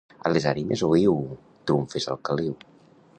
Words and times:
A 0.27 0.29
les 0.35 0.47
ànimes 0.51 0.83
oïu, 0.87 1.13
trumfes 1.71 2.11
al 2.15 2.21
caliu. 2.31 2.57